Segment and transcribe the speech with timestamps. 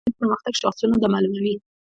[0.03, 1.55] د اقتصادي پرمختګ شاخصونه دا معلوموي.